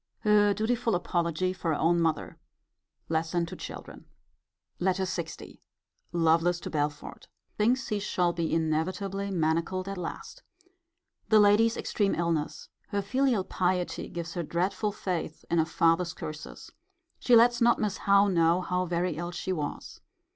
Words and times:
Her 0.21 0.51
dutiful 0.55 0.95
apology 0.95 1.53
for 1.53 1.67
her 1.71 1.79
own 1.79 2.01
mother. 2.01 2.39
Lesson 3.07 3.45
to 3.45 3.55
children. 3.55 4.05
LETTER 4.79 5.03
LX. 5.03 5.59
Lovelace 6.11 6.59
to 6.61 6.71
Belford. 6.71 7.27
Thinks 7.59 7.89
he 7.89 7.99
shall 7.99 8.33
be 8.33 8.51
inevitably 8.51 9.29
manacled 9.29 9.87
at 9.87 9.99
last. 9.99 10.41
The 11.29 11.39
lady's 11.39 11.77
extreme 11.77 12.15
illness. 12.15 12.69
Her 12.87 13.03
filial 13.03 13.43
piety 13.43 14.09
gives 14.09 14.33
her 14.33 14.41
dreadful 14.41 14.91
faith 14.91 15.45
in 15.51 15.59
a 15.59 15.67
father's 15.67 16.13
curses. 16.15 16.71
She 17.19 17.35
lets 17.35 17.61
not 17.61 17.77
Miss 17.77 17.97
Howe 18.09 18.27
know 18.27 18.61
how 18.61 18.85
very 18.87 19.17
ill 19.17 19.29
she 19.29 19.53
was. 19.53 20.01